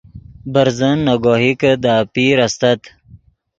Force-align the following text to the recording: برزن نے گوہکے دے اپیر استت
برزن 0.53 0.95
نے 1.05 1.15
گوہکے 1.23 1.71
دے 1.83 1.91
اپیر 2.03 2.37
استت 2.45 2.81